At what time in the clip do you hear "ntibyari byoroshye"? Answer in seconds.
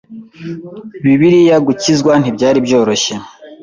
2.21-3.13